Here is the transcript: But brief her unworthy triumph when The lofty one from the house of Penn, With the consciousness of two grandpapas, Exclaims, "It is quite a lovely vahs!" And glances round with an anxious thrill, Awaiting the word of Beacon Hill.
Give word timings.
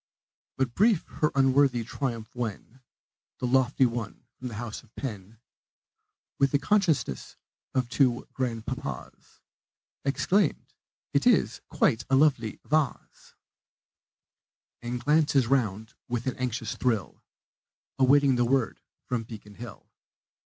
But 0.57 0.73
brief 0.73 1.05
her 1.21 1.31
unworthy 1.35 1.83
triumph 1.83 2.31
when 2.33 2.81
The 3.37 3.45
lofty 3.45 3.85
one 3.85 4.25
from 4.33 4.47
the 4.47 4.55
house 4.55 4.81
of 4.81 4.95
Penn, 4.95 5.37
With 6.39 6.49
the 6.53 6.57
consciousness 6.57 7.37
of 7.75 7.87
two 7.87 8.27
grandpapas, 8.33 9.41
Exclaims, 10.03 10.73
"It 11.13 11.27
is 11.27 11.61
quite 11.69 12.03
a 12.09 12.15
lovely 12.15 12.57
vahs!" 12.65 13.35
And 14.81 14.99
glances 14.99 15.45
round 15.45 15.93
with 16.07 16.25
an 16.25 16.35
anxious 16.37 16.75
thrill, 16.75 17.23
Awaiting 17.99 18.37
the 18.37 18.45
word 18.45 18.81
of 19.11 19.27
Beacon 19.27 19.53
Hill. 19.53 19.87